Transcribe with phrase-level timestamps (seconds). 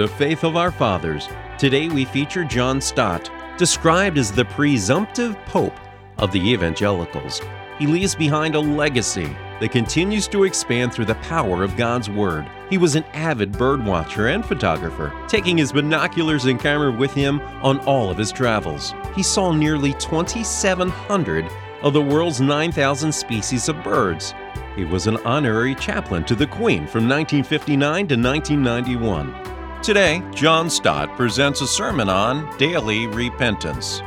[0.00, 1.28] Of Faith of Our Fathers.
[1.58, 5.78] Today we feature John Stott, described as the presumptive pope
[6.18, 7.40] of the evangelicals.
[7.78, 12.46] He leaves behind a legacy that continues to expand through the power of God's Word.
[12.70, 17.78] He was an avid birdwatcher and photographer, taking his binoculars and camera with him on
[17.80, 18.94] all of his travels.
[19.14, 21.46] He saw nearly 2,700
[21.82, 24.34] of the world's 9,000 species of birds.
[24.76, 29.59] He was an honorary chaplain to the Queen from 1959 to 1991.
[29.82, 34.00] Today, John Stott presents a sermon on daily repentance.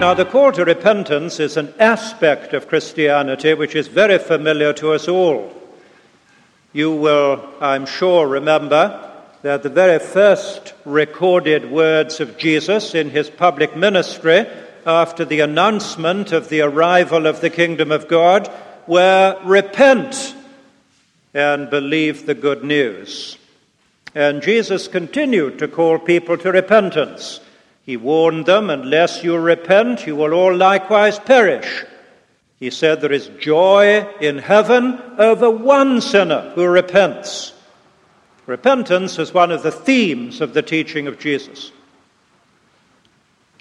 [0.00, 4.92] Now, the call to repentance is an aspect of Christianity which is very familiar to
[4.92, 5.52] us all.
[6.72, 9.11] You will, I'm sure, remember
[9.42, 14.46] that the very first recorded words of Jesus in his public ministry
[14.86, 18.50] after the announcement of the arrival of the kingdom of God
[18.86, 20.34] were repent
[21.34, 23.36] and believe the good news.
[24.14, 27.40] And Jesus continued to call people to repentance.
[27.84, 31.84] He warned them, unless you repent, you will all likewise perish.
[32.60, 37.52] He said there is joy in heaven over one sinner who repents.
[38.46, 41.70] Repentance is one of the themes of the teaching of Jesus.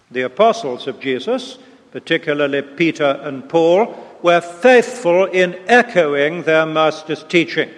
[0.09, 1.57] The apostles of Jesus,
[1.91, 7.69] particularly Peter and Paul, were faithful in echoing their master's teaching.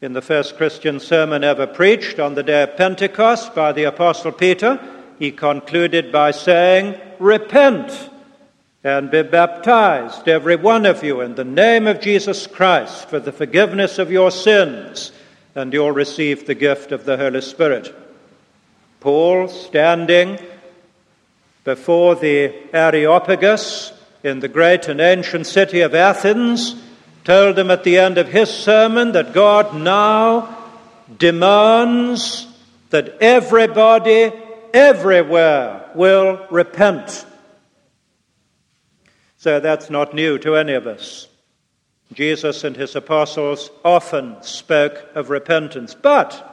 [0.00, 4.30] In the first Christian sermon ever preached on the day of Pentecost by the apostle
[4.30, 4.78] Peter,
[5.18, 8.10] he concluded by saying, Repent
[8.84, 13.32] and be baptized, every one of you, in the name of Jesus Christ for the
[13.32, 15.10] forgiveness of your sins,
[15.54, 17.94] and you'll receive the gift of the Holy Spirit.
[19.00, 20.38] Paul, standing
[21.64, 23.92] before the Areopagus
[24.24, 26.74] in the great and ancient city of Athens,
[27.24, 30.56] told them at the end of his sermon that God now
[31.16, 32.46] demands
[32.90, 34.32] that everybody
[34.72, 37.24] everywhere will repent.
[39.36, 41.27] So that's not new to any of us.
[42.12, 46.44] Jesus and his apostles often spoke of repentance, but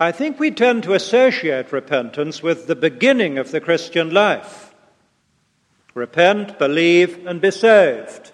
[0.00, 4.74] I think we tend to associate repentance with the beginning of the Christian life.
[5.94, 8.32] Repent, believe, and be saved.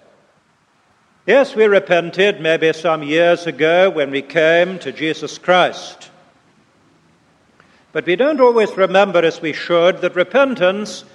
[1.27, 6.09] Yes, we repented maybe some years ago when we came to Jesus Christ.
[7.91, 11.05] But we don't always remember, as we should, that repentance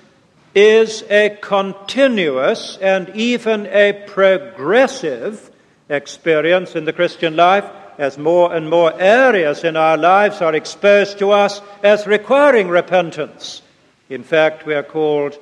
[0.55, 5.51] is a continuous and even a progressive
[5.89, 7.65] experience in the Christian life
[7.99, 13.63] as more and more areas in our lives are exposed to us as requiring repentance.
[14.09, 15.39] In fact, we are called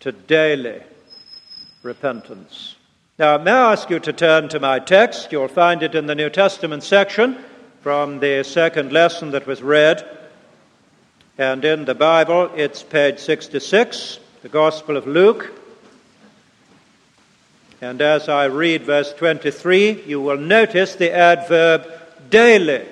[0.00, 0.82] to daily
[1.82, 2.76] repentance.
[3.18, 5.32] Now, may I ask you to turn to my text?
[5.32, 7.38] You'll find it in the New Testament section
[7.80, 10.06] from the second lesson that was read.
[11.38, 15.52] And in the Bible, it's page 66, the Gospel of Luke.
[17.80, 21.84] And as I read verse 23, you will notice the adverb
[22.30, 22.86] daily.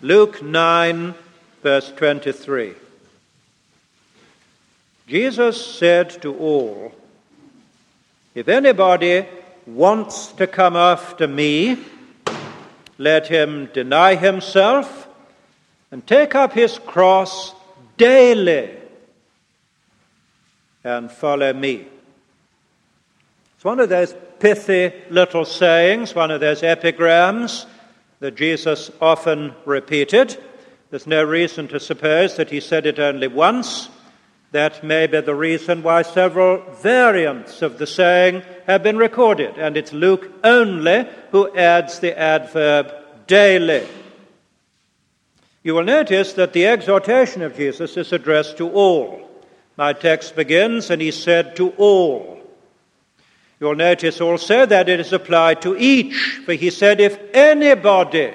[0.00, 1.12] Luke 9,
[1.62, 2.72] verse 23.
[5.06, 6.94] Jesus said to all,
[8.34, 9.26] If anybody
[9.66, 11.76] wants to come after me,
[12.96, 15.08] let him deny himself
[15.90, 17.52] and take up his cross
[17.98, 18.78] daily
[20.84, 21.88] and follow me.
[23.56, 27.66] It's one of those pithy little sayings, one of those epigrams
[28.20, 30.38] that Jesus often repeated.
[30.90, 33.88] There's no reason to suppose that he said it only once.
[34.52, 39.76] That may be the reason why several variants of the saying have been recorded, and
[39.76, 42.92] it's Luke only who adds the adverb
[43.26, 43.88] daily.
[45.64, 49.23] You will notice that the exhortation of Jesus is addressed to all.
[49.76, 52.40] My text begins, and he said to all.
[53.60, 58.34] You'll notice also that it is applied to each, for he said, if anybody.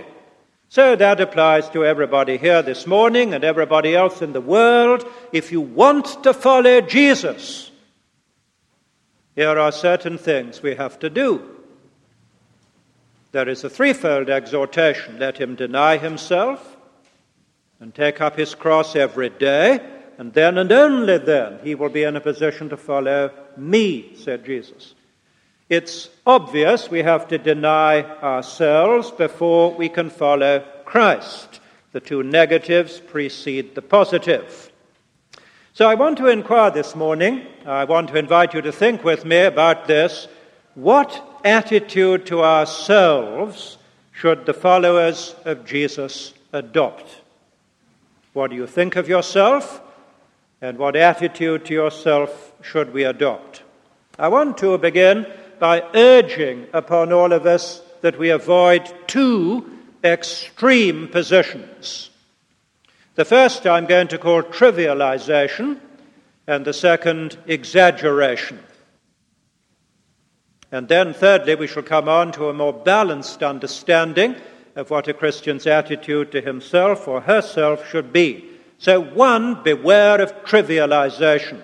[0.69, 5.05] So that applies to everybody here this morning and everybody else in the world.
[5.31, 7.71] If you want to follow Jesus,
[9.35, 11.55] here are certain things we have to do.
[13.31, 16.77] There is a threefold exhortation let him deny himself,
[17.79, 19.79] and take up his cross every day,
[20.19, 24.45] and then and only then he will be in a position to follow me, said
[24.45, 24.93] Jesus.
[25.69, 31.61] It's obvious we have to deny ourselves before we can follow Christ.
[31.93, 34.69] The two negatives precede the positive.
[35.71, 39.23] So I want to inquire this morning, I want to invite you to think with
[39.23, 40.27] me about this.
[40.75, 43.77] What attitude to ourselves
[44.11, 47.21] should the followers of Jesus adopt?
[48.33, 49.81] What do you think of yourself?
[50.61, 53.63] And what attitude to yourself should we adopt?
[54.17, 55.25] I want to begin
[55.59, 59.69] by urging upon all of us that we avoid two
[60.03, 62.09] extreme positions.
[63.15, 65.79] The first I'm going to call trivialization,
[66.47, 68.59] and the second, exaggeration.
[70.71, 74.35] And then, thirdly, we shall come on to a more balanced understanding
[74.75, 78.45] of what a Christian's attitude to himself or herself should be.
[78.79, 81.61] So, one, beware of trivialization.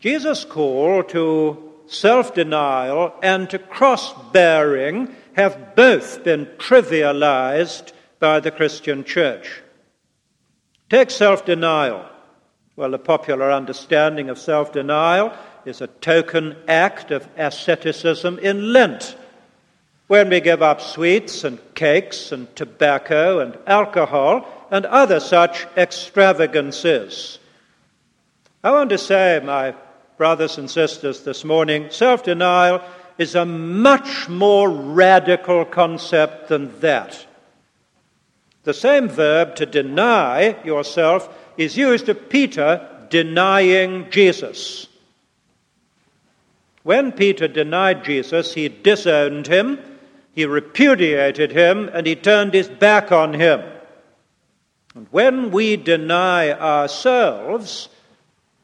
[0.00, 8.50] Jesus' call to self denial and to cross bearing have both been trivialized by the
[8.50, 9.62] Christian church.
[10.88, 12.06] Take self denial.
[12.76, 15.34] Well, the popular understanding of self denial
[15.66, 19.16] is a token act of asceticism in Lent,
[20.06, 27.38] when we give up sweets and cakes and tobacco and alcohol and other such extravagances.
[28.62, 29.74] I want to say, my
[30.16, 32.82] brothers and sisters, this morning, self denial
[33.18, 37.26] is a much more radical concept than that.
[38.64, 44.88] The same verb to deny yourself is used of Peter denying Jesus.
[46.82, 49.78] When Peter denied Jesus, he disowned him,
[50.34, 53.62] he repudiated him, and he turned his back on him.
[54.94, 57.88] And when we deny ourselves,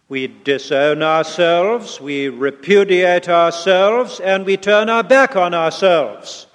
[0.09, 6.47] we disown ourselves, we repudiate ourselves, and we turn our back on ourselves.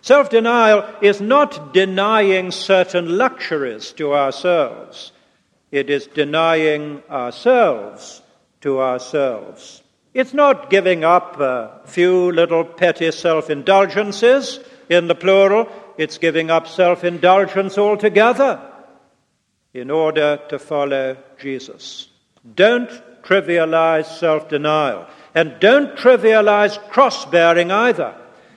[0.00, 5.12] Self denial is not denying certain luxuries to ourselves,
[5.70, 8.22] it is denying ourselves
[8.62, 9.82] to ourselves.
[10.14, 14.60] It's not giving up a few little petty self indulgences
[14.90, 15.70] in the plural,
[16.02, 18.60] it's giving up self indulgence altogether
[19.72, 22.08] in order to follow Jesus.
[22.54, 22.90] Don't
[23.22, 28.14] trivialize self denial, and don't trivialize cross bearing either.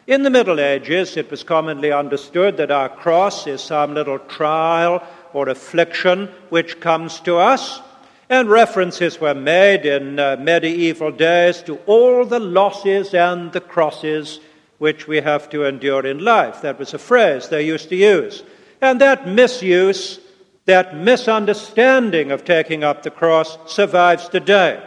[0.08, 5.04] In the Middle Ages, it was commonly understood that our cross is some little trial
[5.34, 7.82] or affliction which comes to us.
[8.30, 14.40] And references were made in uh, medieval days to all the losses and the crosses
[14.78, 16.62] which we have to endure in life.
[16.62, 18.44] That was a phrase they used to use.
[18.82, 20.20] And that misuse,
[20.66, 24.84] that misunderstanding of taking up the cross survives today.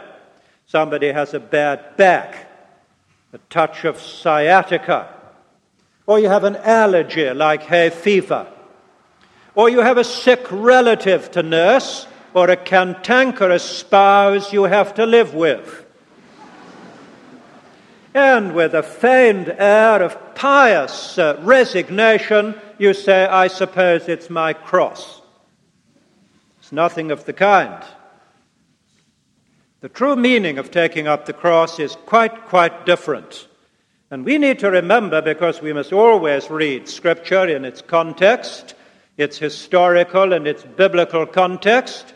[0.65, 2.47] Somebody has a bad back,
[3.33, 5.09] a touch of sciatica,
[6.05, 8.47] or you have an allergy like hay fever,
[9.55, 15.05] or you have a sick relative to nurse or a cantankerous spouse you have to
[15.05, 15.85] live with.
[18.13, 24.53] And with a feigned air of pious uh, resignation, you say, I suppose it's my
[24.53, 25.21] cross.
[26.59, 27.83] It's nothing of the kind.
[29.81, 33.47] The true meaning of taking up the cross is quite, quite different.
[34.11, 38.73] And we need to remember, because we must always read Scripture in its context,
[39.17, 42.13] its historical and its biblical context,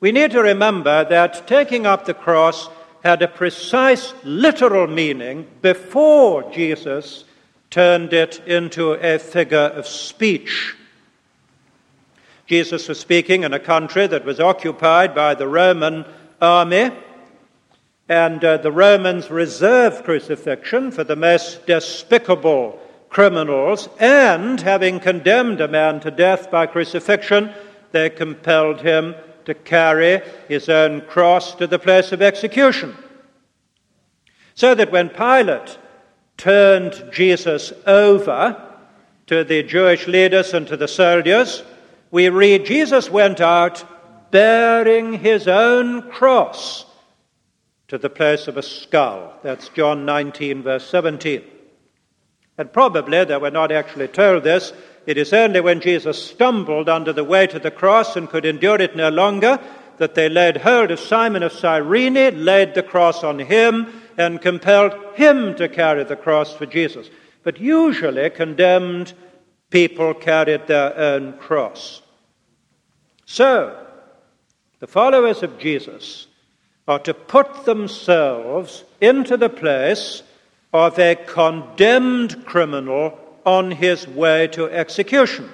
[0.00, 2.68] we need to remember that taking up the cross
[3.08, 7.24] had a precise literal meaning before Jesus
[7.70, 10.76] turned it into a figure of speech.
[12.44, 16.04] Jesus was speaking in a country that was occupied by the Roman
[16.42, 16.90] army,
[18.10, 25.68] and uh, the Romans reserved crucifixion for the most despicable criminals, and having condemned a
[25.68, 27.54] man to death by crucifixion,
[27.92, 29.14] they compelled him
[29.48, 32.94] to carry his own cross to the place of execution.
[34.54, 35.78] So that when Pilate
[36.36, 38.62] turned Jesus over
[39.26, 41.62] to the Jewish leaders and to the soldiers,
[42.10, 43.82] we read Jesus went out
[44.30, 46.84] bearing his own cross
[47.88, 49.32] to the place of a skull.
[49.42, 51.42] That's John 19, verse 17.
[52.58, 54.74] And probably they were not actually told this
[55.08, 58.78] it is only when Jesus stumbled under the weight of the cross and could endure
[58.78, 59.58] it no longer
[59.96, 64.92] that they laid hold of Simon of Cyrene, laid the cross on him, and compelled
[65.14, 67.08] him to carry the cross for Jesus.
[67.42, 69.14] But usually condemned
[69.70, 72.02] people carried their own cross.
[73.24, 73.82] So,
[74.80, 76.26] the followers of Jesus
[76.86, 80.22] are to put themselves into the place
[80.74, 85.48] of a condemned criminal on his way to execution.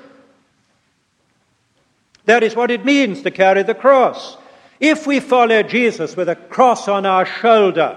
[2.25, 4.37] That is what it means to carry the cross.
[4.81, 7.97] If we follow Jesus with a cross on our shoulder,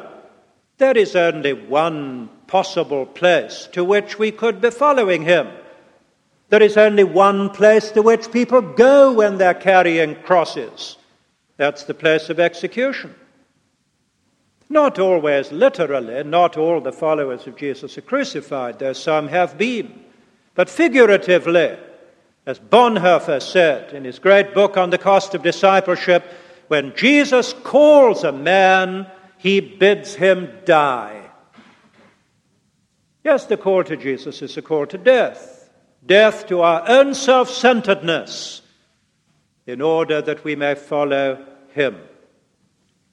[0.77, 5.47] there is only one possible place to which we could be following him.
[6.49, 10.97] There is only one place to which people go when they're carrying crosses.
[11.57, 13.15] That's the place of execution.
[14.69, 20.03] Not always literally, not all the followers of Jesus are crucified, though some have been.
[20.55, 21.77] But figuratively,
[22.45, 26.25] as Bonhoeffer said in his great book on the cost of discipleship,
[26.67, 31.29] when Jesus calls a man, he bids him die.
[33.23, 35.69] Yes, the call to Jesus is a call to death.
[36.05, 38.61] Death to our own self centeredness
[39.65, 41.97] in order that we may follow him.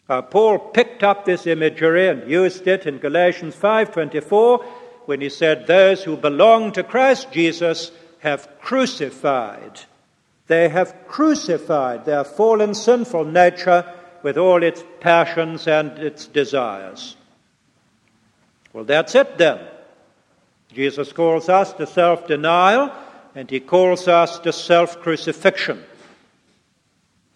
[0.08, 4.64] Uh, Paul picked up this imagery and used it in Galatians 5:24
[5.06, 9.80] when he said those who belong to Christ Jesus have crucified
[10.46, 13.84] they have crucified their fallen sinful nature
[14.22, 17.16] with all its passions and its desires.
[18.72, 19.60] Well, that's it then.
[20.72, 22.90] Jesus calls us to self denial
[23.34, 25.82] and he calls us to self crucifixion.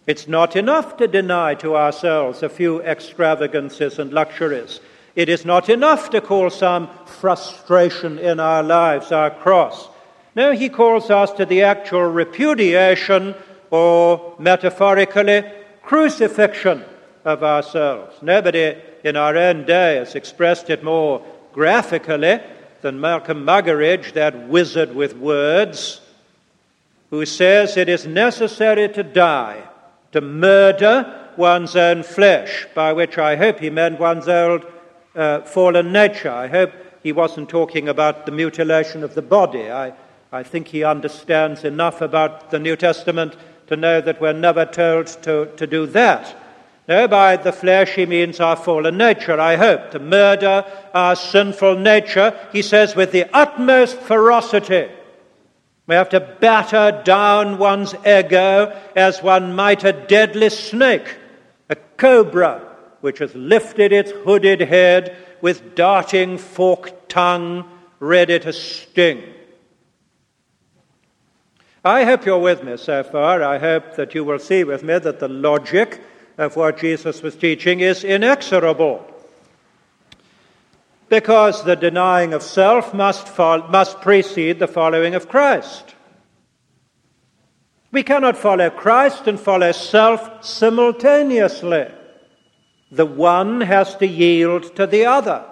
[0.09, 4.81] It's not enough to deny to ourselves a few extravagances and luxuries.
[5.15, 9.87] It is not enough to call some frustration in our lives our cross.
[10.35, 13.35] No, he calls us to the actual repudiation
[13.71, 15.45] or metaphorically
[15.83, 16.87] crucifixion
[17.27, 18.17] of ourselves.
[18.23, 21.23] Nobody in our own day has expressed it more
[21.53, 22.41] graphically
[22.81, 26.00] than Malcolm Muggeridge, that wizard with words,
[27.11, 29.65] who says it is necessary to die,
[30.12, 34.67] to murder one's own flesh, by which I hope he meant one's old
[35.15, 36.31] uh, fallen nature.
[36.31, 36.73] I hope
[37.03, 39.71] he wasn't talking about the mutilation of the body.
[39.71, 39.93] I,
[40.33, 43.37] I think he understands enough about the New Testament
[43.69, 46.37] to know that we're never told to, to do that.
[46.88, 51.79] No, by the flesh he means our fallen nature, I hope, to murder our sinful
[51.79, 54.88] nature, he says, with the utmost ferocity.
[55.88, 61.16] We have to batter down one's ego as one might a deadly snake,
[61.71, 62.61] a cobra
[63.00, 67.64] which has lifted its hooded head with darting forked tongue
[68.00, 69.23] ready to sting.
[71.83, 73.42] I hope you're with me so far.
[73.42, 76.02] I hope that you will see with me that the logic
[76.37, 79.07] of what Jesus was teaching is inexorable.
[81.09, 85.95] Because the denying of self must, must precede the following of Christ.
[87.91, 91.87] We cannot follow Christ and follow self simultaneously.
[92.91, 95.45] The one has to yield to the other.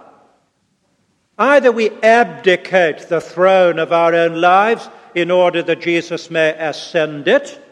[1.38, 7.28] Either we abdicate the throne of our own lives in order that Jesus may ascend
[7.28, 7.62] it.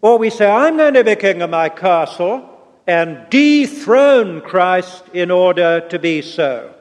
[0.00, 2.55] Or we say, I'm going to be king of my castle
[2.86, 6.72] and dethrone Christ in order to be so.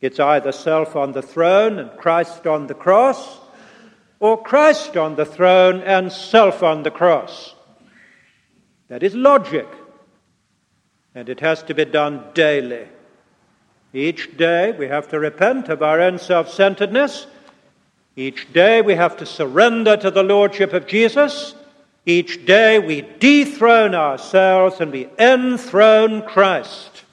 [0.00, 3.38] It's either self on the throne and Christ on the cross,
[4.20, 7.54] or Christ on the throne and self on the cross.
[8.88, 9.66] That is logic.
[11.14, 12.86] And it has to be done daily.
[13.92, 17.26] Each day we have to repent of our own self centeredness
[18.18, 21.54] each day we have to surrender to the Lordship of Jesus.
[22.08, 27.04] Each day we dethrone ourselves and we enthrone Christ.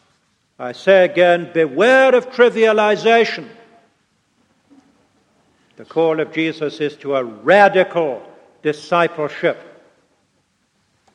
[0.58, 3.50] I say again, beware of trivialization.
[5.76, 8.26] The call of Jesus is to a radical
[8.62, 9.58] discipleship.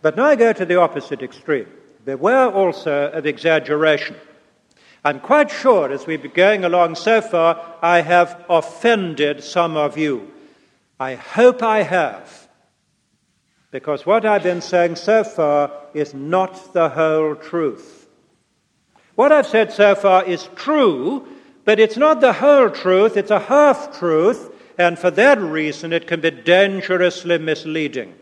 [0.03, 1.69] But now I go to the opposite extreme.
[2.05, 4.17] Beware also of exaggeration.
[5.07, 9.97] I'm quite sure as we've been going along so far, I have offended some of
[9.97, 10.31] you.
[10.99, 12.40] I hope I have.
[13.71, 18.09] Because what I've been saying so far is not the whole truth.
[19.15, 21.27] What I've said so far is true,
[21.65, 26.07] but it's not the whole truth, it's a half truth, and for that reason it
[26.07, 28.15] can be dangerously misleading.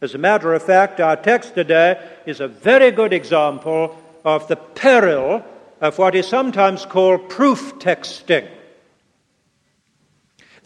[0.00, 4.56] As a matter of fact, our text today is a very good example of the
[4.56, 5.44] peril
[5.80, 8.48] of what is sometimes called proof texting.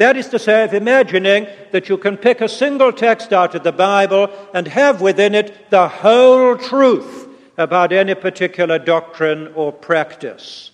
[0.03, 3.63] That is to say, of imagining that you can pick a single text out of
[3.63, 10.73] the Bible and have within it the whole truth about any particular doctrine or practice.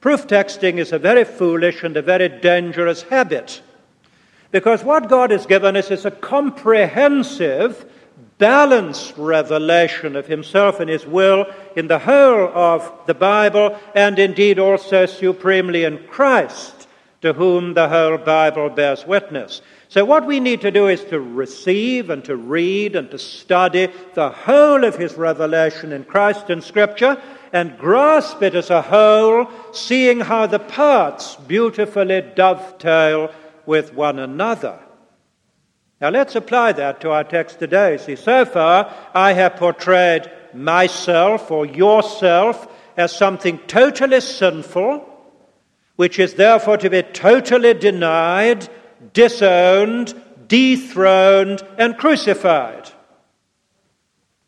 [0.00, 3.60] Proof texting is a very foolish and a very dangerous habit
[4.52, 7.84] because what God has given us is a comprehensive
[8.38, 11.44] balanced revelation of himself and his will
[11.76, 16.81] in the whole of the Bible and indeed also supremely in Christ.
[17.22, 19.62] To whom the whole Bible bears witness.
[19.88, 23.88] So, what we need to do is to receive and to read and to study
[24.14, 27.20] the whole of his revelation in Christ and Scripture
[27.52, 33.30] and grasp it as a whole, seeing how the parts beautifully dovetail
[33.66, 34.78] with one another.
[36.00, 37.98] Now, let's apply that to our text today.
[37.98, 45.08] See, so far I have portrayed myself or yourself as something totally sinful,
[45.96, 48.68] which is therefore to be totally denied
[49.12, 50.14] disowned,
[50.48, 52.90] dethroned, and crucified.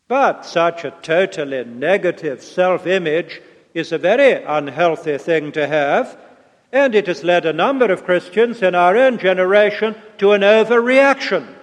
[0.07, 3.41] But such a totally negative self image
[3.73, 6.17] is a very unhealthy thing to have,
[6.71, 11.53] and it has led a number of Christians in our own generation to an overreaction.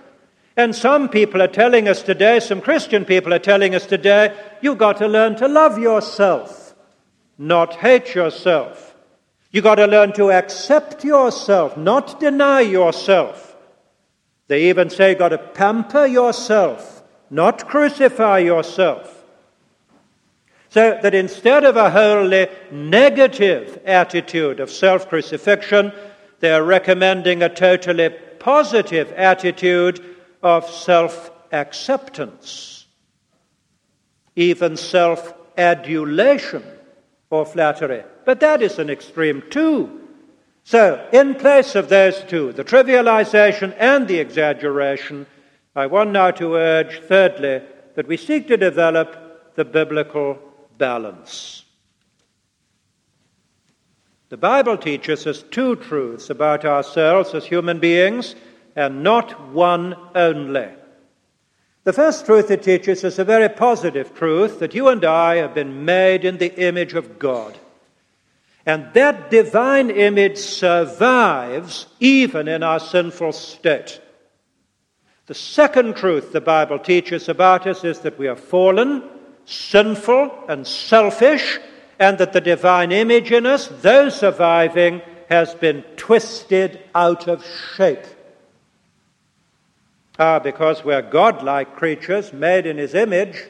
[0.56, 4.76] And some people are telling us today, some Christian people are telling us today, you've
[4.76, 6.74] got to learn to love yourself,
[7.38, 8.91] not hate yourself.
[9.52, 13.54] You've got to learn to accept yourself, not deny yourself.
[14.48, 19.22] They even say you've got to pamper yourself, not crucify yourself.
[20.70, 25.92] So that instead of a wholly negative attitude of self crucifixion,
[26.40, 30.02] they are recommending a totally positive attitude
[30.42, 32.86] of self acceptance,
[34.34, 36.64] even self adulation
[37.32, 38.04] or flattery.
[38.26, 40.00] But that is an extreme too.
[40.64, 45.26] So, in place of those two, the trivialization and the exaggeration,
[45.74, 47.62] I want now to urge, thirdly,
[47.96, 50.38] that we seek to develop the biblical
[50.78, 51.64] balance.
[54.28, 58.34] The Bible teaches us two truths about ourselves as human beings,
[58.76, 60.68] and not one only.
[61.84, 65.54] The first truth it teaches is a very positive truth that you and I have
[65.54, 67.58] been made in the image of God.
[68.64, 74.00] And that divine image survives even in our sinful state.
[75.26, 79.02] The second truth the Bible teaches about us is that we are fallen,
[79.44, 81.58] sinful, and selfish,
[81.98, 87.44] and that the divine image in us, though surviving, has been twisted out of
[87.76, 88.04] shape.
[90.18, 93.44] Ah, because we're godlike creatures made in His image,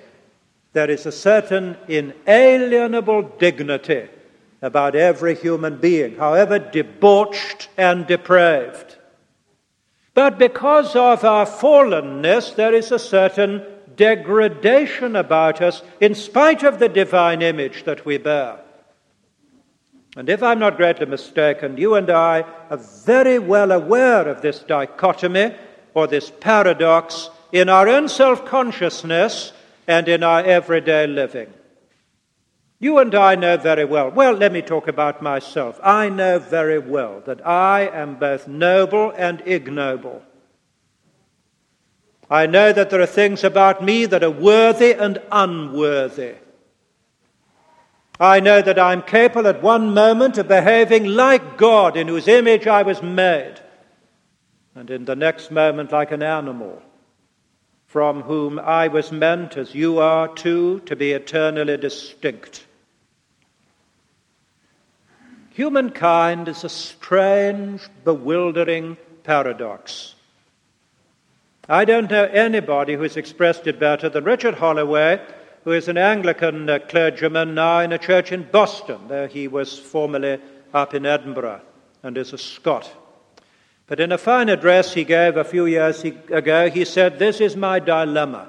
[0.72, 4.08] there is a certain inalienable dignity
[4.62, 8.96] about every human being, however debauched and depraved.
[10.14, 13.64] But because of our fallenness, there is a certain
[13.96, 18.58] degradation about us in spite of the divine image that we bear.
[20.16, 24.60] And if I'm not greatly mistaken, you and I are very well aware of this
[24.60, 25.54] dichotomy
[25.94, 29.52] or this paradox in our own self consciousness
[29.86, 31.52] and in our everyday living.
[32.78, 34.10] You and I know very well.
[34.10, 35.78] Well, let me talk about myself.
[35.84, 40.22] I know very well that I am both noble and ignoble.
[42.28, 46.34] I know that there are things about me that are worthy and unworthy.
[48.18, 52.66] I know that I'm capable at one moment of behaving like God, in whose image
[52.66, 53.60] I was made,
[54.74, 56.82] and in the next moment like an animal,
[57.86, 62.66] from whom I was meant, as you are too, to be eternally distinct.
[65.50, 70.14] Humankind is a strange, bewildering paradox.
[71.68, 75.20] I don't know anybody who has expressed it better than Richard Holloway,
[75.64, 78.98] who is an Anglican uh, clergyman now in a church in Boston.
[79.08, 80.40] There he was formerly
[80.72, 81.60] up in Edinburgh
[82.02, 82.90] and is a Scot.
[83.92, 87.54] But in a fine address he gave a few years ago, he said, This is
[87.54, 88.48] my dilemma.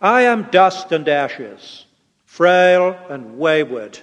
[0.00, 1.84] I am dust and ashes,
[2.26, 3.98] frail and wayward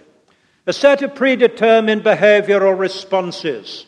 [0.66, 3.86] a set of predetermined behavioral responses,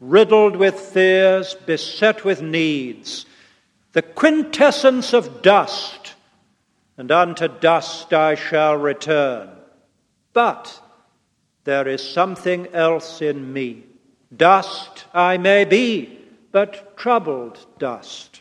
[0.00, 3.26] riddled with fears, beset with needs,
[3.92, 6.14] the quintessence of dust,
[6.96, 9.50] and unto dust I shall return.
[10.32, 10.80] But
[11.64, 13.84] there is something else in me.
[14.34, 16.18] Dust I may be,
[16.50, 18.40] but troubled dust.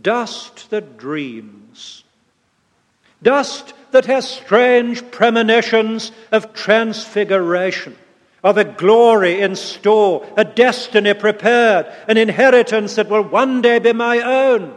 [0.00, 2.04] Dust that dreams.
[3.22, 7.96] Dust that has strange premonitions of transfiguration,
[8.44, 13.92] of a glory in store, a destiny prepared, an inheritance that will one day be
[13.92, 14.76] my own.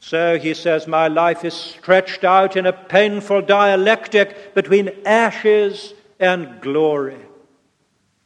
[0.00, 6.60] So he says, My life is stretched out in a painful dialectic between ashes and
[6.60, 7.18] glory,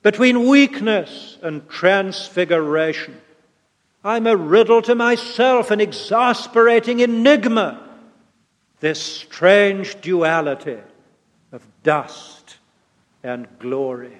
[0.02, 3.20] between weakness and transfiguration.
[4.02, 7.86] I'm a riddle to myself, an exasperating enigma
[8.80, 10.78] this strange duality
[11.52, 12.56] of dust
[13.22, 14.18] and glory.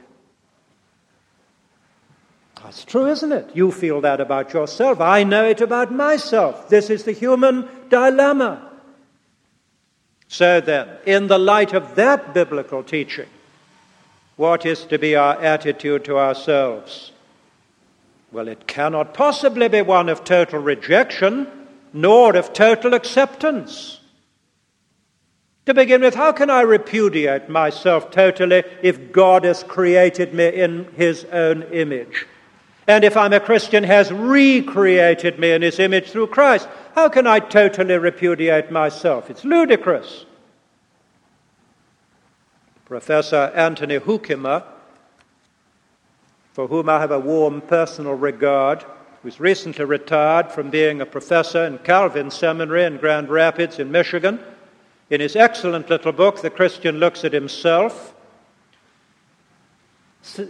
[2.63, 3.51] That's true, isn't it?
[3.55, 5.01] You feel that about yourself.
[5.01, 6.69] I know it about myself.
[6.69, 8.71] This is the human dilemma.
[10.29, 13.29] So then, in the light of that biblical teaching,
[14.41, 17.13] what is to be our attitude to ourselves?
[18.33, 21.47] Well, it cannot possibly be one of total rejection,
[21.93, 24.01] nor of total acceptance.
[25.67, 30.91] To begin with, how can I repudiate myself totally if God has created me in
[30.97, 32.25] His own image?
[32.89, 36.67] And if I'm a Christian, has recreated me in His image through Christ?
[36.95, 39.29] How can I totally repudiate myself?
[39.29, 40.25] It's ludicrous.
[42.91, 44.65] Professor Anthony Hoekema
[46.53, 48.85] for whom I have a warm personal regard,
[49.23, 54.41] who's recently retired from being a professor in Calvin Seminary in Grand Rapids in Michigan.
[55.09, 58.13] In his excellent little book, The Christian Looks at Himself,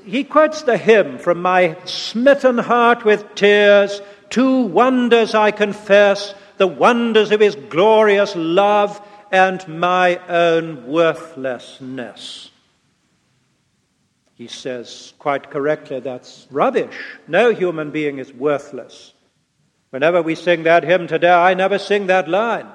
[0.06, 4.00] he quotes the hymn from my smitten heart with tears
[4.30, 8.98] Two wonders I confess, the wonders of his glorious love
[9.30, 12.50] and my own worthlessness.
[14.34, 16.96] He says quite correctly that's rubbish.
[17.28, 19.12] No human being is worthless.
[19.90, 22.66] Whenever we sing that hymn today, I never sing that line.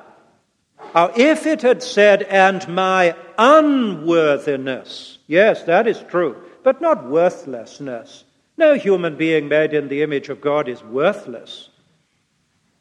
[0.94, 8.26] Now, if it had said, and my unworthiness, yes, that is true, but not worthlessness.
[8.58, 11.70] No human being made in the image of God is worthless.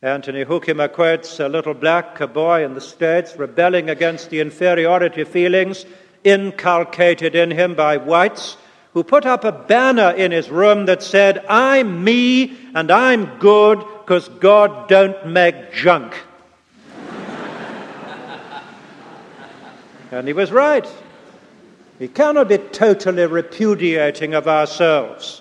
[0.04, 5.86] Anthony Hoekema quotes a little black boy in the States rebelling against the inferiority feelings
[6.24, 8.58] inculcated in him by whites
[8.92, 13.78] who put up a banner in his room that said, I'm me and I'm good
[13.78, 16.14] because God don't make junk.
[20.10, 20.86] and he was right.
[21.98, 25.40] We cannot be totally repudiating of ourselves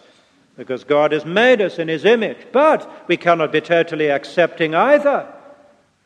[0.55, 5.27] because God has made us in his image, but we cannot be totally accepting either,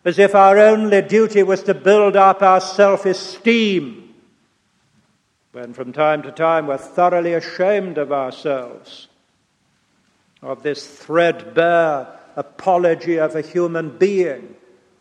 [0.06, 4.08] as if our only duty was to build up our self esteem
[5.58, 9.08] when from time to time we're thoroughly ashamed of ourselves,
[10.44, 14.56] of this threadbare apology of a human being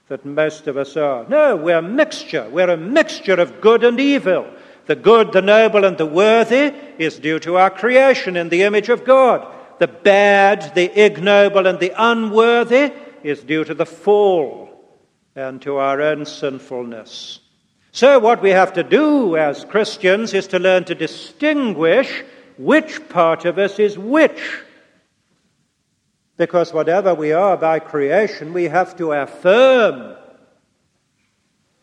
[0.09, 1.27] that most of us are.
[1.29, 2.49] No, we're a mixture.
[2.49, 4.51] We're a mixture of good and evil.
[4.87, 8.89] The good, the noble, and the worthy is due to our creation in the image
[8.89, 9.47] of God.
[9.79, 14.67] The bad, the ignoble, and the unworthy is due to the fall
[15.35, 17.41] and to our own sinfulness.
[17.91, 22.25] So, what we have to do as Christians is to learn to distinguish
[22.59, 24.61] which part of us is which.
[26.37, 30.17] Because whatever we are by creation, we have to affirm.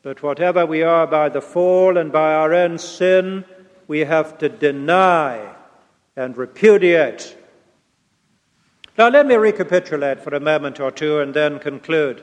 [0.04, 3.46] But whatever we are by the fall and by our own sin,
[3.88, 5.56] we have to deny
[6.16, 7.38] and repudiate.
[8.98, 12.22] Now, let me recapitulate for a moment or two and then conclude.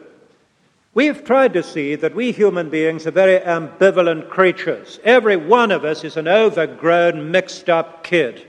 [0.93, 5.01] We've tried to see that we human beings are very ambivalent creatures.
[5.03, 8.47] Every one of us is an overgrown, mixed up kid.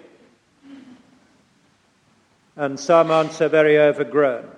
[2.56, 4.50] And some aren't so very overgrown.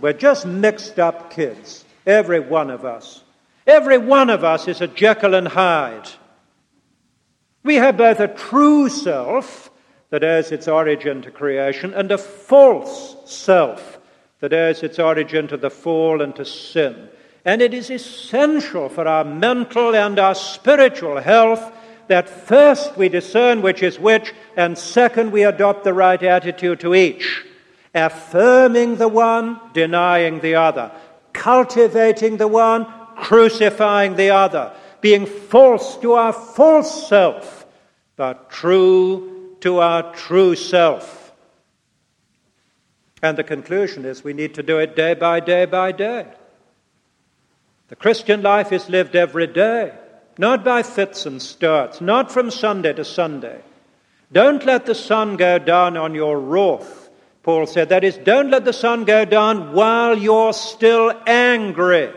[0.00, 3.22] We're just mixed up kids, every one of us.
[3.66, 6.08] Every one of us is a Jekyll and Hyde.
[7.62, 9.70] We have both a true self
[10.10, 13.98] that owes its origin to creation and a false self
[14.40, 17.08] that owes its origin to the fall and to sin.
[17.44, 21.72] And it is essential for our mental and our spiritual health
[22.08, 26.94] that first we discern which is which, and second we adopt the right attitude to
[26.94, 27.44] each,
[27.94, 30.90] affirming the one, denying the other,
[31.32, 37.66] cultivating the one, crucifying the other, being false to our false self,
[38.16, 41.32] but true to our true self.
[43.22, 46.26] And the conclusion is we need to do it day by day by day.
[47.88, 49.92] The Christian life is lived every day,
[50.38, 53.60] not by fits and starts, not from Sunday to Sunday.
[54.32, 56.99] Don't let the sun go down on your wrath,
[57.42, 57.88] Paul said.
[57.88, 62.12] That is, don't let the sun go down while you're still angry.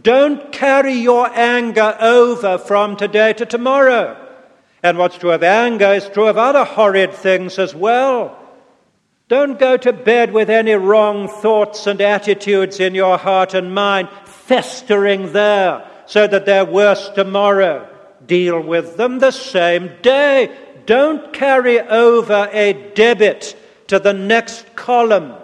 [0.00, 4.16] Don't carry your anger over from today to tomorrow.
[4.82, 8.38] And what's true of anger is true of other horrid things as well.
[9.28, 14.08] Don't go to bed with any wrong thoughts and attitudes in your heart and mind
[14.24, 17.86] festering there so that they're worse tomorrow.
[18.26, 20.56] Deal with them the same day.
[20.86, 23.56] Don't carry over a debit
[23.88, 25.34] to the next column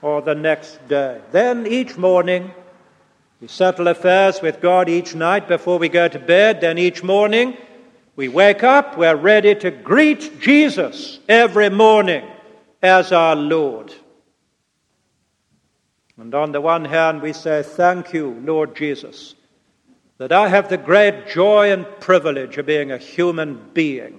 [0.00, 1.20] or the next day.
[1.32, 2.52] Then each morning,
[3.40, 6.60] we settle affairs with God each night before we go to bed.
[6.60, 7.56] Then each morning,
[8.16, 12.24] We wake up, we're ready to greet Jesus every morning
[12.82, 13.92] as our Lord.
[16.16, 19.34] And on the one hand, we say, Thank you, Lord Jesus,
[20.16, 24.18] that I have the great joy and privilege of being a human being,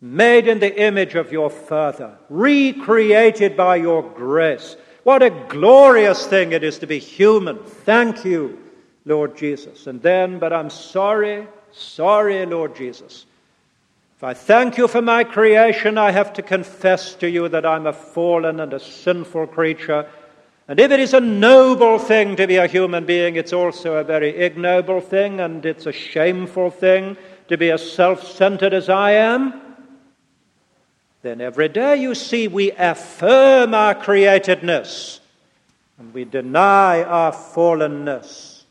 [0.00, 4.76] made in the image of your Father, recreated by your grace.
[5.02, 7.58] What a glorious thing it is to be human.
[7.58, 8.58] Thank you,
[9.04, 9.86] Lord Jesus.
[9.86, 13.26] And then, but I'm sorry, sorry, Lord Jesus.
[14.16, 17.86] If I thank you for my creation, I have to confess to you that I'm
[17.86, 20.06] a fallen and a sinful creature
[20.70, 24.04] and if it is a noble thing to be a human being, it's also a
[24.04, 27.16] very ignoble thing, and it's a shameful thing
[27.48, 29.69] to be as self centered as I am.
[31.22, 35.20] Then every day you see we affirm our createdness
[35.98, 38.62] and we deny our fallenness.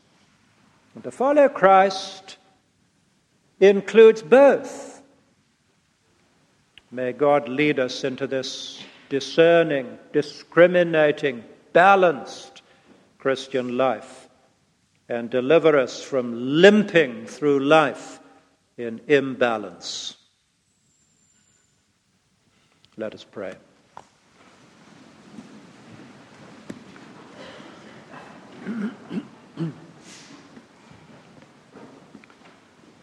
[0.94, 2.38] And to follow Christ
[3.60, 5.00] includes both.
[6.90, 12.62] May God lead us into this discerning, discriminating, balanced
[13.18, 14.28] Christian life
[15.08, 18.18] and deliver us from limping through life
[18.76, 20.16] in imbalance.
[23.00, 23.54] Let us pray.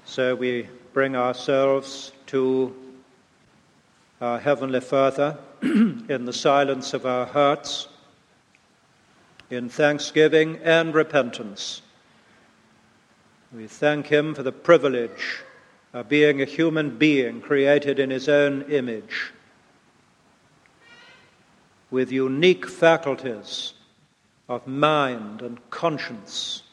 [0.05, 2.75] so we bring ourselves to
[4.21, 7.87] our Heavenly Father in the silence of our hearts
[9.49, 11.81] in thanksgiving and repentance.
[13.51, 15.39] We thank Him for the privilege
[15.91, 19.31] of being a human being created in His own image,
[21.89, 23.73] with unique faculties
[24.49, 26.63] of mind and conscience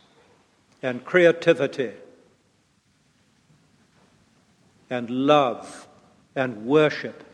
[0.82, 1.92] and creativity
[4.90, 5.88] and love
[6.36, 7.24] and worship,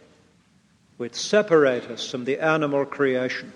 [0.97, 3.53] which separate us from the animal creation.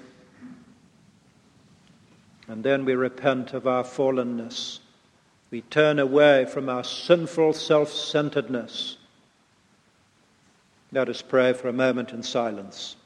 [2.49, 4.81] And then we repent of our fallenness.
[5.51, 8.97] We turn away from our sinful self centeredness.
[10.93, 12.97] Let us pray for a moment in silence.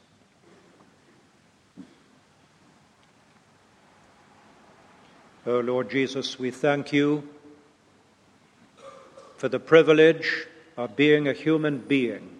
[5.49, 7.27] Oh Lord Jesus, we thank you
[9.37, 10.45] for the privilege
[10.77, 12.37] of being a human being,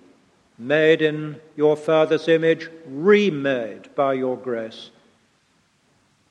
[0.59, 4.91] made in your Father's image, remade by your grace.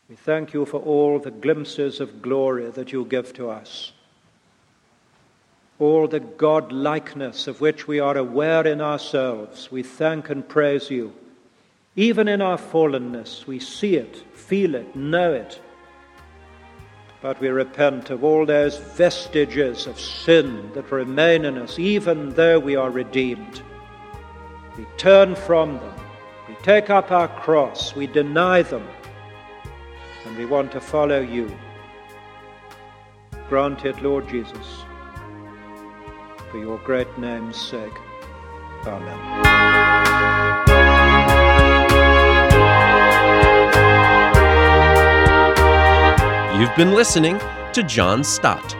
[0.09, 3.91] We thank you for all the glimpses of glory that you give to us,
[5.81, 9.73] all the God likeness of which we are aware in ourselves.
[9.73, 11.12] We thank and praise you.
[11.97, 15.61] Even in our fallenness, we see it, feel it, know it.
[17.21, 22.59] But we repent of all those vestiges of sin that remain in us, even though
[22.59, 23.63] we are redeemed.
[24.77, 25.95] We turn from them.
[26.49, 27.97] We take up our cross.
[27.97, 28.87] We deny them
[30.29, 31.51] and we want to follow you.
[33.49, 34.85] Grant it, Lord Jesus,
[36.51, 37.95] for your great name's sake.
[38.87, 40.68] Amen.
[46.59, 47.38] You've been listening
[47.73, 48.77] to John Stott.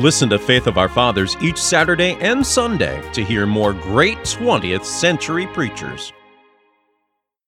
[0.00, 4.84] Listen to Faith of Our Fathers each Saturday and Sunday to hear more great 20th
[4.84, 6.12] century preachers.